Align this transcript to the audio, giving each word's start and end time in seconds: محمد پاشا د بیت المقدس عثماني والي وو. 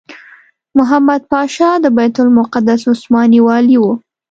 محمد 0.77 1.21
پاشا 1.31 1.69
د 1.83 1.85
بیت 1.97 2.15
المقدس 2.23 2.81
عثماني 2.93 3.39
والي 3.47 3.77
وو. 3.81 3.93